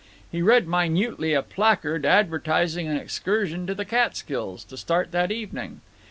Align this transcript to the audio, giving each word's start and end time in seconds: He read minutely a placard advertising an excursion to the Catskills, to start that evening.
He 0.31 0.41
read 0.41 0.67
minutely 0.67 1.33
a 1.33 1.43
placard 1.43 2.07
advertising 2.07 2.87
an 2.87 2.97
excursion 2.97 3.67
to 3.67 3.75
the 3.75 3.85
Catskills, 3.85 4.63
to 4.63 4.75
start 4.75 5.11
that 5.11 5.31
evening. 5.31 5.81